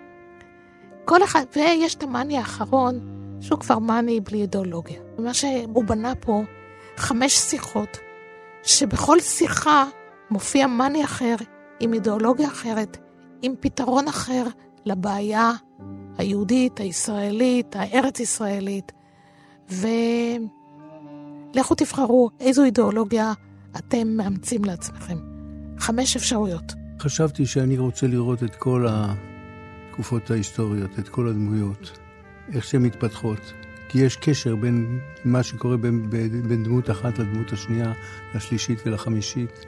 כל 1.06 1.24
אחד, 1.24 1.44
ויש 1.56 1.96
את 1.96 2.04
המאני 2.04 2.38
האחרון, 2.38 3.00
שהוא 3.42 3.60
כבר 3.60 3.80
מאני 3.80 4.20
בלי 4.20 4.42
אידיאולוגיה. 4.42 5.02
מה 5.18 5.34
שהוא 5.34 5.86
בנה 5.86 6.16
פה, 6.16 6.44
חמש 6.98 7.34
שיחות, 7.34 7.98
שבכל 8.64 9.20
שיחה 9.20 9.86
מופיע 10.30 10.68
מאני 10.68 11.04
אחר, 11.04 11.36
עם 11.80 11.94
אידיאולוגיה 11.94 12.48
אחרת, 12.48 12.98
עם 13.42 13.54
פתרון 13.60 14.08
אחר 14.08 14.44
לבעיה 14.86 15.52
היהודית, 16.18 16.80
הישראלית, 16.80 17.76
הארץ-ישראלית. 17.76 18.92
ולכו 19.70 21.76
תבחרו 21.76 22.30
איזו 22.40 22.64
אידיאולוגיה 22.64 23.34
אתם 23.78 24.08
מאמצים 24.08 24.66
לעצמכם. 24.66 25.35
חמש 25.80 26.16
אפשרויות. 26.16 26.74
חשבתי 27.00 27.46
שאני 27.46 27.78
רוצה 27.78 28.08
לראות 28.08 28.44
את 28.44 28.56
כל 28.56 28.86
התקופות 28.90 30.32
ההיסטוריות, 30.32 31.00
את 31.00 31.10
כל 31.10 31.28
הדמויות, 31.28 32.00
איך 32.54 32.64
שהן 32.66 32.82
מתפתחות. 32.82 33.54
כי 33.90 34.00
יש 34.00 34.16
קשר 34.16 34.56
בין 34.56 35.00
מה 35.26 35.44
שקורה 35.44 35.78
בין, 35.78 36.10
בין, 36.10 36.48
בין 36.48 36.64
דמות 36.64 36.90
אחת 36.90 37.20
לדמות 37.20 37.54
השנייה, 37.54 37.94
לשלישית 38.36 38.80
ולחמישית. 38.86 39.66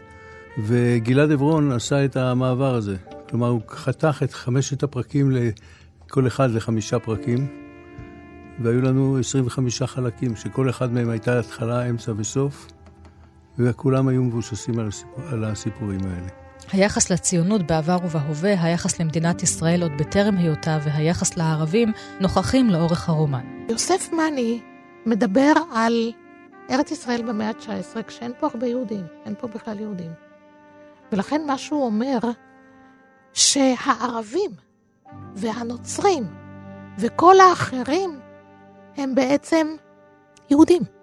וגלעד 0.58 1.32
עברון 1.32 1.72
עשה 1.72 2.06
את 2.06 2.18
המעבר 2.18 2.76
הזה. 2.76 2.96
כלומר, 3.30 3.48
הוא 3.48 3.62
חתך 3.70 4.20
את 4.24 4.34
חמשת 4.34 4.84
הפרקים 4.84 5.32
לכל 5.32 6.28
אחד 6.28 6.52
לחמישה 6.52 7.00
פרקים, 7.00 7.48
והיו 8.60 8.82
לנו 8.82 9.18
25 9.18 9.82
חלקים, 9.82 10.36
שכל 10.36 10.70
אחד 10.70 10.94
מהם 10.94 11.10
הייתה 11.10 11.40
התחלה, 11.40 11.90
אמצע 11.90 12.12
וסוף, 12.18 12.68
וכולם 13.60 14.08
היו 14.08 14.24
מבוססים 14.24 14.80
על, 14.80 14.88
הסיפור, 14.88 15.24
על 15.32 15.44
הסיפורים 15.44 16.00
האלה. 16.04 16.28
היחס 16.72 17.10
לציונות 17.12 17.68
בעבר 17.68 17.98
ובהווה, 18.06 18.64
היחס 18.64 19.00
למדינת 19.00 19.44
ישראל 19.44 19.84
עוד 19.84 19.92
בטרם 20.00 20.38
היותה 20.38 20.78
והיחס 20.84 21.38
לערבים 21.38 21.92
נוכחים 22.22 22.70
לאורך 22.70 23.10
הרומן. 23.10 23.66
יוסף 23.70 24.10
מאני 24.14 24.62
מדבר 25.06 25.54
על 25.74 26.12
ארץ 26.70 26.92
ישראל 26.92 27.22
במאה 27.22 27.48
ה-19 27.48 28.04
כשאין 28.04 28.32
פה 28.40 28.48
הרבה 28.54 28.68
יהודים, 28.68 29.04
אין 29.26 29.34
פה 29.40 29.48
בכלל 29.48 29.80
יהודים. 29.80 30.12
ולכן 31.12 31.42
מה 31.48 31.58
שהוא 31.58 31.86
אומר, 31.86 32.18
שהערבים 33.34 34.52
והנוצרים 35.36 36.24
וכל 37.00 37.40
האחרים 37.40 38.20
הם 38.98 39.16
בעצם 39.16 39.68
יהודים. 40.50 40.97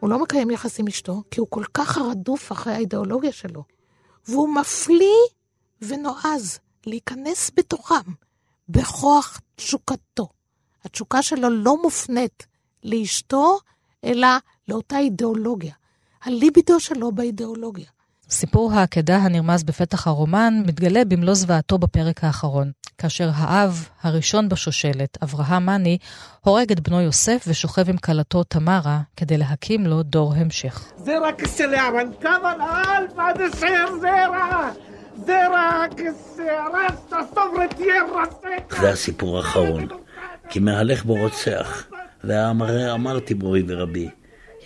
הוא 0.00 0.10
לא 0.10 0.22
מקיים 0.22 0.50
יחסים 0.50 0.86
אשתו, 0.86 1.22
כי 1.30 1.40
הוא 1.40 1.48
כל 1.50 1.64
כך 1.74 1.98
רדוף 1.98 2.52
אחרי 2.52 2.72
האידיאולוגיה 2.72 3.32
שלו. 3.32 3.64
והוא 4.28 4.54
מפליא 4.54 5.20
ונועז 5.82 6.58
להיכנס 6.86 7.50
בתוכם 7.56 8.12
בכוח 8.68 9.40
תשוקתו. 9.56 10.28
התשוקה 10.84 11.22
שלו 11.22 11.50
לא 11.50 11.82
מופנית 11.82 12.46
לאשתו, 12.84 13.58
אלא 14.04 14.28
לאותה 14.68 14.98
אידיאולוגיה. 14.98 15.74
הליבידו 16.22 16.80
שלו 16.80 17.12
באידיאולוגיה. 17.12 17.90
סיפור 18.30 18.72
העקדה 18.72 19.16
הנרמז 19.16 19.64
בפתח 19.64 20.06
הרומן 20.06 20.62
מתגלה 20.66 21.04
במלוא 21.04 21.34
זוועתו 21.34 21.78
בפרק 21.78 22.24
האחרון, 22.24 22.72
כאשר 23.00 23.30
האב, 23.34 23.88
הראשון 24.02 24.48
בשושלת, 24.48 25.18
אברהם 25.22 25.66
מאני, 25.66 25.98
הורג 26.40 26.72
את 26.72 26.80
בנו 26.80 27.00
יוסף 27.00 27.44
ושוכב 27.48 27.90
עם 27.90 27.96
כלתו 27.96 28.44
תמרה 28.44 29.00
כדי 29.16 29.38
להקים 29.38 29.86
לו 29.86 30.02
דור 30.02 30.34
המשך. 30.34 30.92
זה 38.70 38.90
הסיפור 38.90 39.36
האחרון, 39.36 39.88
כי 40.48 40.58
מהלך 40.60 41.04
בו 41.04 41.14
רוצח, 41.14 41.86
ואמרתי 42.24 43.34
מורי 43.34 43.62
ורבי, 43.66 44.08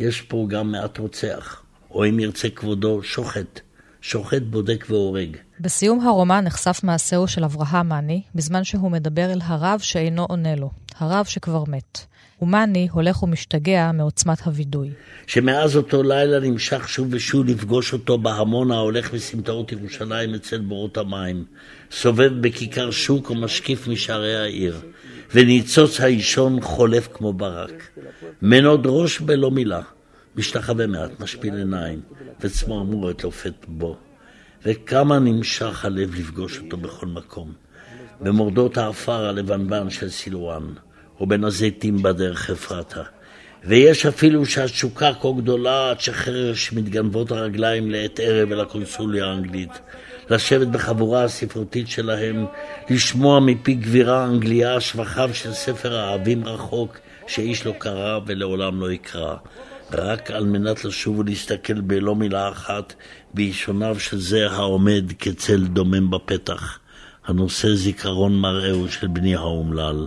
יש 0.01 0.21
פה 0.21 0.47
גם 0.49 0.73
מעט 0.73 0.99
רוצח. 0.99 1.65
או 1.91 2.09
אם 2.09 2.21
ירצה 2.21 2.49
כבודו, 2.49 3.03
שוחט. 3.03 3.61
שוחט, 4.07 4.43
בודק 4.43 4.85
והורג. 4.91 5.37
בסיום 5.61 6.01
הרומן 6.01 6.45
נחשף 6.45 6.81
מעשהו 6.83 7.29
של 7.29 7.45
אברהם 7.45 7.89
מאני, 7.89 8.23
בזמן 8.35 8.65
שהוא 8.65 8.91
מדבר 8.91 9.33
אל 9.33 9.39
הרב 9.43 9.81
שאינו 9.83 10.25
עונה 10.25 10.55
לו, 10.55 10.71
הרב 10.99 11.25
שכבר 11.25 11.65
מת. 11.69 11.99
ומאני 12.43 12.89
הולך 12.93 13.23
ומשתגע 13.23 13.91
מעוצמת 13.93 14.41
הווידוי. 14.41 14.91
שמאז 15.27 15.77
אותו 15.77 16.03
לילה 16.03 16.41
נמשך 16.41 16.89
שוב 16.89 17.09
ושוב 17.11 17.47
לפגוש 17.47 17.93
אותו 17.93 18.19
בהמון 18.19 18.71
ההולך 18.71 19.15
מסמטאות 19.15 19.73
ירושלים 19.73 20.35
אצל 20.35 20.61
בורות 20.61 20.97
המים, 20.97 21.45
סובב 21.91 22.33
בכיכר 22.41 22.91
שוק 22.91 23.31
ומשקיף 23.31 23.89
משערי 23.89 24.37
העיר, 24.37 24.81
וניצוץ 25.35 26.01
האישון 26.01 26.61
חולף 26.61 27.09
כמו 27.13 27.33
ברק. 27.33 27.89
מנוד 28.43 28.87
ראש 28.87 29.21
בלא 29.21 29.51
מילה. 29.51 29.81
משתחווה 30.37 30.87
מעט, 30.87 31.21
משפיל 31.21 31.57
עיניים, 31.57 32.01
וצמרמורת 32.41 33.25
לופת 33.25 33.65
בו. 33.69 33.97
וכמה 34.65 35.19
נמשך 35.19 35.85
הלב 35.85 36.15
לפגוש 36.15 36.59
אותו 36.59 36.77
בכל 36.77 37.07
מקום. 37.07 37.53
במורדות 38.21 38.77
העפר 38.77 39.29
הלבנבן 39.29 39.91
של 39.91 40.11
סילואן, 40.11 40.63
או 41.21 41.27
בין 41.27 41.45
הזיתים 41.45 42.03
בדרך 42.03 42.51
אפרתה. 42.51 43.03
ויש 43.65 44.07
אפילו 44.07 44.47
שהתשוקה 44.47 45.11
כה 45.21 45.29
גדולה 45.37 45.91
עד 45.91 46.01
שחרש 46.01 46.73
מתגנבות 46.73 47.31
הרגליים 47.31 47.91
לעת 47.91 48.21
ערב 48.23 48.53
אל 48.53 48.61
הקונסוליה 48.61 49.27
האנגלית. 49.27 49.71
לשבת 50.31 50.67
בחבורה 50.67 51.25
הספרותית 51.25 51.89
שלהם, 51.89 52.47
לשמוע 52.91 53.41
מפי 53.41 53.75
גבירה 53.75 54.25
אנגליה 54.25 54.81
שבחיו 54.81 55.31
של 55.33 55.53
ספר 55.53 55.97
האהבים 55.97 56.45
רחוק, 56.45 56.99
שאיש 57.27 57.67
לא 57.67 57.73
קרא 57.79 58.19
ולעולם 58.27 58.81
לא 58.81 58.93
יקרא. 58.93 59.37
רק 59.93 60.31
על 60.31 60.45
מנת 60.45 60.85
לשוב 60.85 61.19
ולהסתכל 61.19 61.81
בלא 61.81 62.15
מילה 62.15 62.49
אחת 62.49 62.95
באישוניו 63.35 64.01
של 64.01 64.19
זה 64.19 64.51
העומד 64.51 65.05
כצל 65.19 65.67
דומם 65.67 66.11
בפתח, 66.11 66.79
הנושא 67.27 67.75
זיכרון 67.75 68.37
מראהו 68.41 68.89
של 68.89 69.07
בני 69.07 69.35
האומלל, 69.35 70.07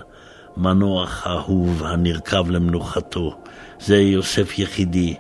מנוח 0.57 1.27
אהוב 1.27 1.83
הנרקב 1.83 2.49
למנוחתו, 2.49 3.37
זה 3.79 3.97
יוסף 3.97 4.59
יחידי, 4.59 5.15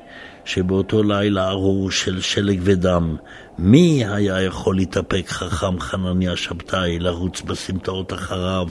שבאותו 0.45 1.03
לילה 1.03 1.49
ארור 1.49 1.91
של 1.91 2.21
שלג 2.21 2.59
ודם, 2.63 3.15
מי 3.57 4.05
היה 4.05 4.41
יכול 4.41 4.75
להתאפק 4.75 5.25
חכם 5.27 5.79
חנניה 5.79 6.35
שבתאי 6.35 6.99
לרוץ 6.99 7.41
בסמטאות 7.41 8.13
אחריו, 8.13 8.67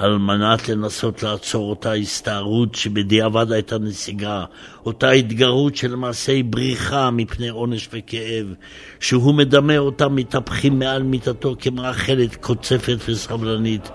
על 0.00 0.18
מנת 0.18 0.68
לנסות 0.68 1.22
לעצור 1.22 1.70
אותה 1.70 1.92
הסתערות 1.92 2.74
שבדיעבד 2.74 3.52
הייתה 3.52 3.78
נסיגה, 3.78 4.44
אותה 4.86 5.10
התגרות 5.10 5.76
שלמעשה 5.76 6.32
היא 6.32 6.44
בריחה 6.44 7.10
מפני 7.10 7.48
עונש 7.48 7.88
וכאב, 7.92 8.54
שהוא 9.00 9.34
מדמה 9.34 9.78
אותה 9.78 10.08
מתהפכים 10.08 10.78
מעל 10.78 11.02
מיטתו 11.02 11.56
כמאכלת 11.58 12.36
קוצפת 12.36 12.96
וסבלנית. 13.08 13.90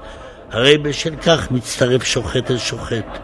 הרי 0.50 0.78
בשל 0.78 1.16
כך 1.16 1.52
מצטרף 1.52 2.04
שוחט 2.04 2.52
אל 2.52 2.58
שוחט. 2.58 3.20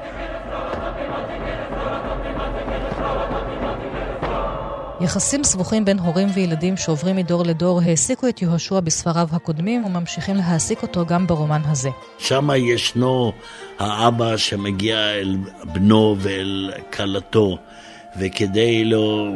יחסים 5.04 5.44
סבוכים 5.44 5.86
בין 5.86 6.00
הורים 6.00 6.28
וילדים 6.34 6.78
שעוברים 6.78 7.16
מדור 7.16 7.44
לדור 7.44 7.82
העסיקו 7.82 8.28
את 8.30 8.42
יהושע 8.42 8.80
בספריו 8.80 9.28
הקודמים 9.32 9.86
וממשיכים 9.86 10.36
להעסיק 10.36 10.82
אותו 10.82 11.06
גם 11.06 11.28
ברומן 11.28 11.62
הזה. 11.66 11.90
שם 12.20 12.50
ישנו 12.56 13.32
האבא 13.80 14.38
שמגיע 14.38 14.98
אל 14.98 15.38
בנו 15.64 16.16
ואל 16.20 16.72
כלתו, 16.94 17.58
וכדי 18.20 18.86
לא, 18.86 19.28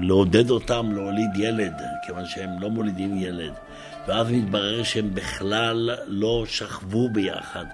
לעודד 0.00 0.50
אותם 0.50 0.92
להוליד 0.92 1.30
ילד, 1.36 1.74
כיוון 2.06 2.26
שהם 2.26 2.50
לא 2.60 2.70
מולידים 2.70 3.16
ילד, 3.18 3.52
ואז 4.08 4.30
מתברר 4.30 4.82
שהם 4.82 5.14
בכלל 5.14 5.90
לא 6.06 6.44
שכבו 6.46 7.08
ביחד. 7.08 7.64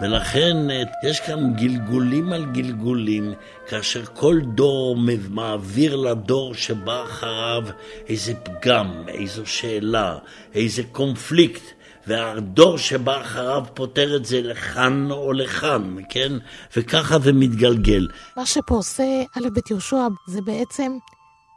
ולכן 0.00 0.56
יש 1.02 1.20
כאן 1.20 1.54
גלגולים 1.54 2.32
על 2.32 2.44
גלגולים, 2.44 3.34
כאשר 3.68 4.04
כל 4.04 4.40
דור 4.54 4.96
מעביר 5.30 5.96
לדור 5.96 6.54
שבא 6.54 7.04
אחריו 7.04 7.62
איזה 8.08 8.34
פגם, 8.34 9.04
איזו 9.08 9.46
שאלה, 9.46 10.18
איזה 10.54 10.82
קונפליקט. 10.92 11.62
והדור 12.06 12.78
שבא 12.78 13.20
אחריו 13.20 13.64
פותר 13.74 14.16
את 14.16 14.24
זה 14.24 14.40
לכאן 14.42 15.10
או 15.10 15.32
לכאן, 15.32 15.96
כן? 16.08 16.32
וככה 16.76 17.18
זה 17.18 17.32
מתגלגל. 17.32 18.08
מה 18.36 18.46
שפה 18.46 18.74
עושה 18.74 19.04
א' 19.38 19.48
בית 19.54 19.70
יהושע 19.70 20.06
זה 20.26 20.40
בעצם 20.40 20.92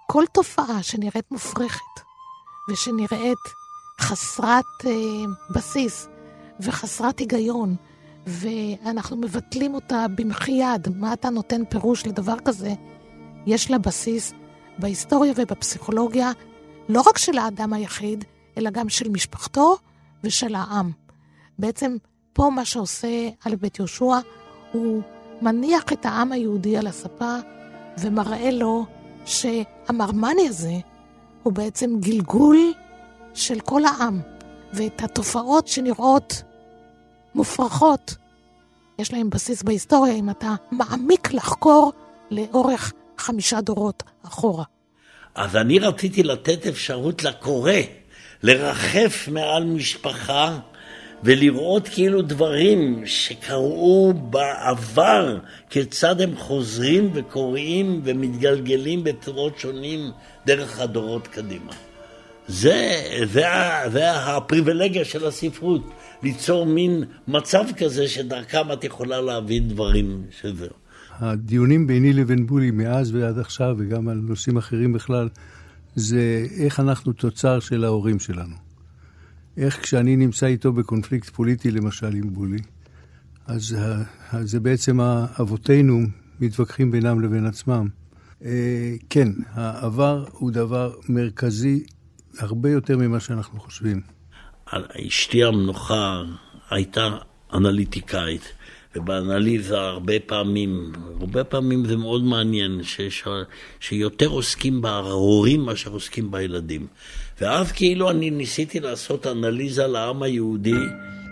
כל 0.07 0.23
תופעה 0.33 0.83
שנראית 0.83 1.31
מופרכת 1.31 1.99
ושנראית 2.71 3.37
חסרת 4.01 4.65
אה, 4.85 4.91
בסיס 5.55 6.07
וחסרת 6.59 7.19
היגיון 7.19 7.75
ואנחנו 8.29 9.17
מבטלים 9.17 9.73
אותה 9.73 10.05
במחי 10.15 10.51
יד. 10.51 10.87
מה 10.95 11.13
אתה 11.13 11.29
נותן 11.29 11.65
פירוש 11.65 12.07
לדבר 12.07 12.39
כזה? 12.45 12.73
יש 13.45 13.71
לה 13.71 13.77
בסיס 13.77 14.33
בהיסטוריה 14.79 15.33
ובפסיכולוגיה, 15.35 16.31
לא 16.89 17.01
רק 17.01 17.17
של 17.17 17.37
האדם 17.37 17.73
היחיד, 17.73 18.23
אלא 18.57 18.69
גם 18.69 18.89
של 18.89 19.09
משפחתו 19.09 19.77
ושל 20.23 20.55
העם. 20.55 20.91
בעצם 21.59 21.95
פה 22.33 22.49
מה 22.55 22.65
שעושה 22.65 23.29
על 23.45 23.55
בית 23.55 23.79
יהושע, 23.79 24.19
הוא 24.71 25.01
מניח 25.41 25.83
את 25.93 26.05
העם 26.05 26.31
היהודי 26.31 26.77
על 26.77 26.87
הספה 26.87 27.35
ומראה 27.97 28.51
לו 28.51 28.85
שהמרמני 29.25 30.47
הזה 30.47 30.73
הוא 31.43 31.53
בעצם 31.53 31.99
גלגול 31.99 32.73
של 33.33 33.59
כל 33.59 33.85
העם, 33.85 34.19
ואת 34.73 35.03
התופעות 35.03 35.67
שנראות 35.67 36.43
מופרכות. 37.35 38.15
יש 38.99 39.13
להם 39.13 39.29
בסיס 39.29 39.63
בהיסטוריה 39.63 40.13
אם 40.13 40.29
אתה 40.29 40.55
מעמיק 40.71 41.33
לחקור 41.33 41.93
לאורך 42.31 42.93
חמישה 43.17 43.61
דורות 43.61 44.03
אחורה. 44.25 44.63
אז 45.35 45.55
אני 45.55 45.79
רציתי 45.79 46.23
לתת 46.23 46.67
אפשרות 46.67 47.23
לקורא 47.23 47.73
לרחף 48.43 49.27
מעל 49.31 49.63
משפחה 49.63 50.59
ולראות 51.23 51.87
כאילו 51.87 52.21
דברים 52.21 53.03
שקרו 53.05 54.13
בעבר, 54.13 55.37
כיצד 55.69 56.21
הם 56.21 56.35
חוזרים 56.37 57.11
וקוראים 57.13 58.01
ומתגלגלים 58.03 59.03
בצורות 59.03 59.59
שונים 59.59 60.11
דרך 60.45 60.79
הדורות 60.79 61.27
קדימה. 61.27 61.88
זה, 62.49 63.01
זה, 63.33 63.43
זה 63.91 64.11
הפריבילגיה 64.11 65.05
של 65.05 65.27
הספרות, 65.27 65.89
ליצור 66.23 66.65
מין 66.65 67.03
מצב 67.27 67.63
כזה 67.77 68.07
שדרכם 68.07 68.71
את 68.73 68.83
יכולה 68.83 69.21
להבין 69.21 69.67
דברים 69.67 70.23
שזה. 70.41 70.67
הדיונים 71.11 71.87
ביני 71.87 72.13
לבין 72.13 72.47
בולי 72.47 72.71
מאז 72.71 73.15
ועד 73.15 73.39
עכשיו, 73.39 73.75
וגם 73.79 74.07
על 74.07 74.17
נושאים 74.17 74.57
אחרים 74.57 74.93
בכלל, 74.93 75.29
זה 75.95 76.45
איך 76.57 76.79
אנחנו 76.79 77.13
תוצר 77.13 77.59
של 77.59 77.83
ההורים 77.83 78.19
שלנו. 78.19 78.55
איך 79.57 79.81
כשאני 79.81 80.15
נמצא 80.15 80.45
איתו 80.45 80.73
בקונפליקט 80.73 81.29
פוליטי, 81.29 81.71
למשל 81.71 82.15
עם 82.15 82.33
בולי, 82.33 82.59
אז 83.47 83.77
זה 84.43 84.59
בעצם 84.59 84.99
אבותינו 85.39 85.99
מתווכחים 86.39 86.91
בינם 86.91 87.21
לבין 87.21 87.45
עצמם. 87.45 87.87
אה, 88.45 88.95
כן, 89.09 89.27
העבר 89.53 90.25
הוא 90.31 90.51
דבר 90.51 90.93
מרכזי 91.09 91.83
הרבה 92.39 92.69
יותר 92.69 92.97
ממה 92.97 93.19
שאנחנו 93.19 93.59
חושבים. 93.59 94.01
אשתי 95.07 95.43
המנוחה 95.43 96.23
הייתה 96.69 97.09
אנליטיקאית, 97.53 98.53
ובאנליזה 98.95 99.79
הרבה 99.79 100.13
פעמים, 100.25 100.91
הרבה 101.19 101.43
פעמים 101.43 101.85
זה 101.85 101.97
מאוד 101.97 102.23
מעניין, 102.23 102.83
שיש, 102.83 103.23
שיותר 103.79 104.27
עוסקים 104.27 104.81
בהורים 104.81 105.61
מאשר 105.61 105.91
עוסקים 105.91 106.31
בילדים. 106.31 106.87
ואז 107.41 107.71
כאילו 107.71 108.09
אני 108.09 108.29
ניסיתי 108.29 108.79
לעשות 108.79 109.27
אנליזה 109.27 109.87
לעם 109.87 110.23
היהודי. 110.23 110.73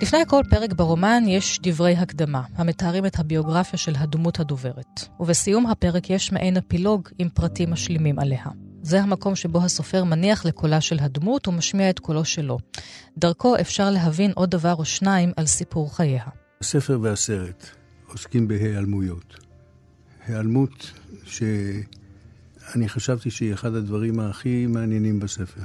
לפני 0.01 0.19
כל 0.27 0.41
פרק 0.49 0.73
ברומן 0.73 1.23
יש 1.27 1.59
דברי 1.61 1.93
הקדמה, 1.93 2.41
המתארים 2.55 3.05
את 3.05 3.19
הביוגרפיה 3.19 3.79
של 3.79 3.93
הדמות 3.97 4.39
הדוברת. 4.39 5.01
ובסיום 5.19 5.67
הפרק 5.67 6.09
יש 6.09 6.31
מעין 6.31 6.57
אפילוג 6.57 7.09
עם 7.17 7.29
פרטים 7.29 7.71
משלימים 7.71 8.19
עליה. 8.19 8.66
זה 8.88 9.02
המקום 9.02 9.36
שבו 9.36 9.63
הסופר 9.63 10.04
מניח 10.04 10.45
לקולה 10.45 10.82
של 10.82 10.97
הדמות 11.00 11.47
ומשמיע 11.47 11.89
את 11.89 12.00
קולו 12.00 12.26
שלו. 12.26 12.58
דרכו 13.17 13.56
אפשר 13.62 13.89
להבין 13.89 14.32
עוד 14.36 14.52
דבר 14.52 14.76
או 14.76 14.86
שניים 14.86 15.32
על 15.38 15.45
סיפור 15.45 15.95
חייה. 15.95 16.23
הספר 16.62 17.00
והסרט 17.02 17.69
עוסקים 18.08 18.47
בהיעלמויות. 18.47 19.38
היעלמות 20.28 20.91
שאני 21.26 22.89
חשבתי 22.89 23.32
שהיא 23.32 23.54
אחד 23.54 23.76
הדברים 23.76 24.19
הכי 24.19 24.65
מעניינים 24.65 25.19
בספר. 25.19 25.62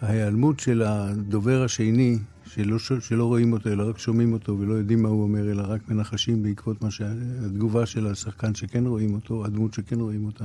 ההיעלמות 0.00 0.60
של 0.60 0.82
הדובר 0.82 1.62
השני, 1.64 2.18
שלא, 2.56 2.78
שלא 2.78 3.24
רואים 3.24 3.52
אותו, 3.52 3.70
אלא 3.70 3.88
רק 3.88 3.98
שומעים 3.98 4.32
אותו 4.32 4.58
ולא 4.58 4.74
יודעים 4.74 5.02
מה 5.02 5.08
הוא 5.08 5.22
אומר, 5.22 5.50
אלא 5.50 5.62
רק 5.68 5.88
מנחשים 5.88 6.42
בעקבות 6.42 6.82
מה 6.82 6.90
שהתגובה 6.90 7.86
של 7.86 8.06
השחקן 8.06 8.54
שכן 8.54 8.86
רואים 8.86 9.14
אותו, 9.14 9.44
הדמות 9.44 9.74
שכן 9.74 10.00
רואים 10.00 10.24
אותה. 10.24 10.44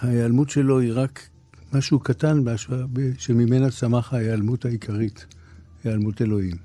ההיעלמות 0.00 0.50
שלו 0.50 0.78
היא 0.78 0.92
רק 0.94 1.28
משהו 1.72 1.98
קטן 1.98 2.44
בהשוואה, 2.44 2.84
שממנה 3.18 3.70
צמח 3.70 4.14
ההיעלמות 4.14 4.64
העיקרית, 4.64 5.26
היעלמות 5.84 6.22
אלוהים. 6.22 6.56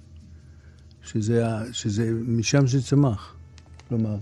שזה, 1.03 1.45
שזה, 1.71 2.11
משם 2.27 2.67
זה 2.67 2.81
צמח. 2.81 3.35
כלומר, 3.89 4.17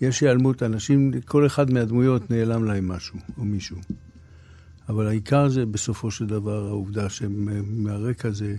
יש 0.00 0.20
היעלמות, 0.20 0.62
אנשים, 0.62 1.12
כל 1.24 1.46
אחד 1.46 1.70
מהדמויות 1.70 2.30
נעלם 2.30 2.64
להם 2.64 2.88
משהו, 2.88 3.18
או 3.38 3.44
מישהו. 3.44 3.76
אבל 4.88 5.06
העיקר 5.06 5.48
זה 5.48 5.66
בסופו 5.66 6.10
של 6.10 6.26
דבר 6.26 6.66
העובדה 6.66 7.08
שמהרקע 7.08 8.30
זה 8.30 8.56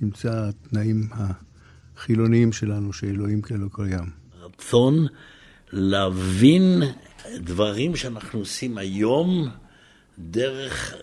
נמצא 0.00 0.48
התנאים 0.48 1.08
החילוניים 1.12 2.52
שלנו, 2.52 2.92
שאלוהים 2.92 3.42
כאלו 3.42 3.70
קיים. 3.70 4.10
רצון 4.42 5.06
להבין 5.72 6.82
דברים 7.36 7.96
שאנחנו 7.96 8.38
עושים 8.38 8.78
היום 8.78 9.48
דרך 10.18 10.94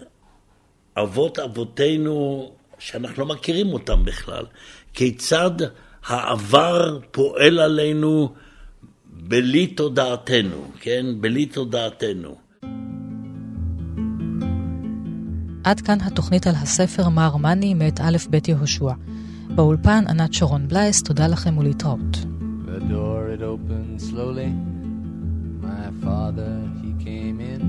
אבות 0.98 1.40
אבותינו 1.40 2.52
שאנחנו 2.80 3.26
לא 3.26 3.36
מכירים 3.36 3.68
אותם 3.68 4.06
בכלל. 4.06 4.46
כיצד 4.94 5.52
העבר 6.06 7.00
פועל 7.12 7.60
עלינו 7.60 8.34
בלי 9.06 9.68
תודעתנו, 9.68 10.72
כן? 10.80 11.06
בלי 11.20 11.46
תודעתנו. 11.46 12.47
עד 15.68 15.82
כאן 15.82 15.98
התוכנית 16.02 16.48
על 16.48 16.56
הספר 16.56 17.10
מר 17.10 17.38
מאני 17.38 17.74
מאת 17.74 18.00
א' 18.02 18.18
ב' 18.30 18.48
יהושע. 18.48 18.92
באולפן 19.56 20.04
ענת 20.10 20.34
שרון 20.34 20.68
בלייס, 20.68 21.04
תודה 21.04 21.28
לכם 21.28 21.58
ולהתראות. 21.58 22.26
The 22.66 22.80
door 22.92 23.38
it 23.38 23.42
opened 23.42 24.02
slowly. 24.02 24.52
My 25.62 25.88
father, 26.06 26.54
he 26.82 26.92
came 27.06 27.38
in. 27.52 27.62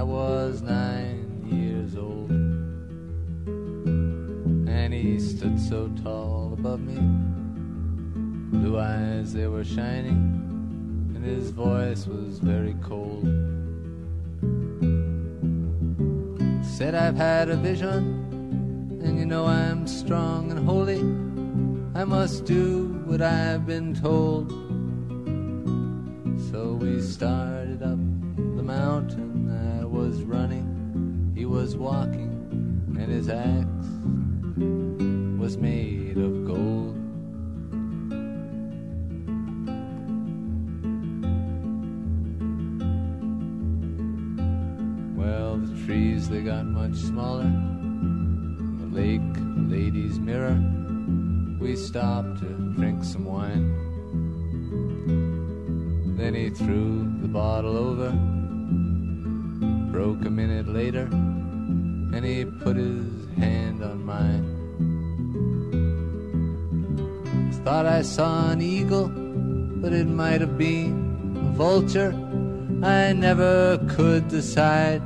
I 0.00 0.02
was 0.02 0.62
nine 0.62 1.26
years 1.56 1.92
old. 2.06 2.30
And 4.78 4.90
he 5.02 5.12
stood 5.30 5.56
so 5.70 5.80
tall 6.04 6.40
above 6.58 6.80
me. 6.90 7.00
Blue 8.52 8.76
eyes, 8.94 9.26
they 9.38 9.48
were 9.54 9.66
shining. 9.78 10.20
And 11.14 11.22
his 11.34 11.46
voice 11.66 12.02
was 12.14 12.32
very 12.52 12.76
cold. 12.90 13.26
Said 16.76 16.96
I've 16.96 17.14
had 17.16 17.50
a 17.50 17.56
vision, 17.56 18.98
and 19.00 19.16
you 19.16 19.26
know 19.26 19.46
I'm 19.46 19.86
strong 19.86 20.50
and 20.50 20.66
holy. 20.66 20.98
I 21.94 22.02
must 22.02 22.46
do 22.46 23.00
what 23.04 23.22
I've 23.22 23.64
been 23.64 23.94
told. 23.94 24.50
So 26.50 26.72
we 26.72 27.00
started 27.00 27.80
up 27.80 28.00
the 28.56 28.64
mountain. 28.64 29.78
I 29.78 29.84
was 29.84 30.24
running, 30.24 31.32
he 31.36 31.44
was 31.46 31.76
walking, 31.76 32.32
and 32.98 33.08
his 33.08 33.28
axe 33.28 33.86
was 35.40 35.56
made 35.56 36.18
of 36.18 36.33
they 46.28 46.42
got 46.42 46.64
much 46.64 46.94
smaller. 46.94 47.50
The 48.80 48.86
lake, 49.00 49.34
the 49.34 49.76
lady's 49.76 50.18
mirror. 50.18 50.58
We 51.58 51.76
stopped 51.76 52.38
to 52.40 52.46
drink 52.76 53.04
some 53.04 53.24
wine. 53.24 53.66
Then 56.16 56.34
he 56.34 56.50
threw 56.50 57.12
the 57.20 57.28
bottle 57.28 57.76
over. 57.76 58.10
Broke 59.92 60.24
a 60.24 60.30
minute 60.30 60.68
later, 60.68 61.08
and 62.14 62.24
he 62.24 62.44
put 62.44 62.76
his 62.76 63.04
hand 63.36 63.82
on 63.82 64.04
mine. 64.04 64.54
Thought 67.64 67.86
I 67.86 68.02
saw 68.02 68.50
an 68.50 68.60
eagle, 68.60 69.08
but 69.08 69.94
it 69.94 70.06
might 70.06 70.42
have 70.42 70.58
been 70.58 71.36
a 71.36 71.56
vulture. 71.56 72.12
I 72.82 73.14
never 73.14 73.78
could 73.88 74.28
decide. 74.28 75.00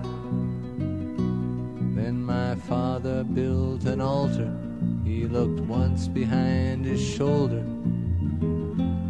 Built 3.38 3.85
an 3.85 4.01
altar. 4.01 4.53
He 5.05 5.27
looked 5.27 5.61
once 5.61 6.09
behind 6.09 6.85
his 6.85 7.01
shoulder. 7.01 7.62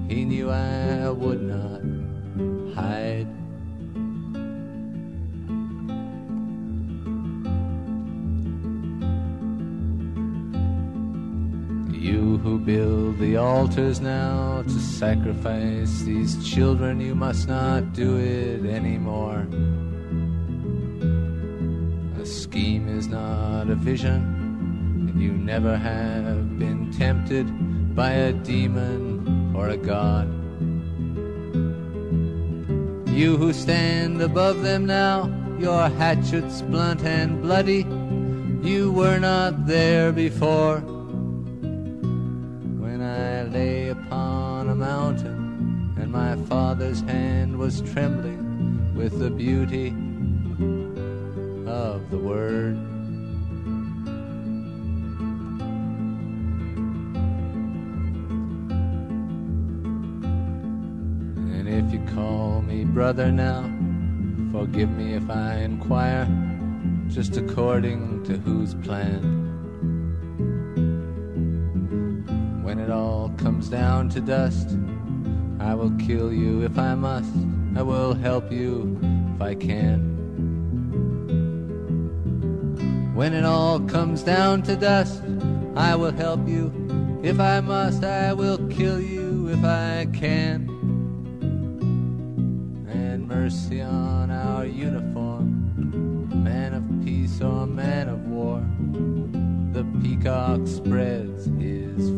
He 0.07 0.25
knew 0.27 0.51
I 0.51 1.09
would 1.09 1.43
not 1.55 1.83
hide. 2.75 3.27
You 11.91 12.39
who 12.43 12.59
build 12.59 13.19
the 13.19 13.37
altars 13.39 14.01
now 14.01 14.63
to 14.63 14.79
sacrifice 14.79 16.03
these 16.03 16.33
children, 16.47 17.01
you 17.01 17.15
must 17.15 17.49
not 17.49 17.95
do 17.95 18.19
it 18.19 18.67
anymore. 18.67 19.47
Scheme 22.59 22.89
is 22.89 23.07
not 23.07 23.71
a 23.71 23.77
vision, 23.77 24.21
and 25.09 25.23
you 25.23 25.31
never 25.31 25.77
have 25.77 26.59
been 26.59 26.91
tempted 26.91 27.47
by 27.95 28.11
a 28.11 28.33
demon 28.33 29.55
or 29.55 29.69
a 29.69 29.77
god. 29.77 30.27
You 33.17 33.37
who 33.37 33.53
stand 33.53 34.21
above 34.21 34.63
them 34.63 34.87
now, 34.87 35.33
your 35.61 35.89
hatchets 35.89 36.63
blunt 36.63 37.05
and 37.05 37.41
bloody, 37.41 37.87
you 38.69 38.91
were 38.91 39.21
not 39.21 39.69
there 39.69 40.11
before 40.11 40.81
when 42.83 43.01
I 43.01 43.45
lay 43.45 43.91
upon 43.91 44.69
a 44.69 44.75
mountain 44.75 45.95
and 45.97 46.11
my 46.11 46.35
father's 46.47 47.03
hand 47.03 47.57
was 47.57 47.83
trembling 47.83 48.97
with 48.97 49.21
the 49.21 49.31
beauty 49.31 49.95
of 51.69 52.11
the 52.11 52.19
word. 52.19 52.77
And 61.55 61.69
if 61.69 61.93
you 61.93 62.01
call 62.15 62.63
me 62.63 62.85
brother 62.85 63.31
now, 63.31 63.63
forgive 64.51 64.91
me 64.91 65.15
if 65.15 65.29
I 65.29 65.57
inquire, 65.57 66.27
just 67.09 67.37
according 67.37 68.25
to 68.25 68.39
whose 68.39 68.75
plan. 68.75 69.45
When 72.63 72.79
it 72.79 72.91
all 72.91 73.31
comes 73.37 73.69
down 73.69 74.09
to 74.11 74.21
dust, 74.21 74.77
I 75.61 75.75
will 75.75 75.93
kill 75.99 76.33
you 76.33 76.63
if 76.63 76.79
I 76.79 76.95
must. 76.95 77.35
I 77.77 77.83
will 77.83 78.15
help 78.15 78.51
you 78.51 78.99
if 79.35 79.43
I 79.43 79.55
can. 79.55 80.08
When 83.19 83.35
it 83.35 83.45
all 83.45 83.81
comes 83.81 84.23
down 84.23 84.63
to 84.63 84.77
dust, 84.77 85.25
I 85.75 85.97
will 85.97 86.13
help 86.13 86.47
you 86.47 87.21
if 87.21 87.41
I 87.41 87.59
must. 87.59 88.05
I 88.05 88.33
will 88.33 88.59
kill 88.69 89.01
you 89.01 89.49
if 89.49 89.65
I 89.65 90.07
can. 90.13 90.69
And 92.89 93.27
mercy 93.27 93.81
on 93.81 94.31
our 94.31 94.65
uniform, 94.65 96.45
man 96.45 96.75
of 96.75 96.85
peace 97.05 97.41
or 97.41 97.67
man 97.67 98.09
of 98.09 98.25
war. 98.29 98.65
The 99.73 99.85
peacock 100.01 100.69
spreads 100.69 101.47
his 101.59 102.13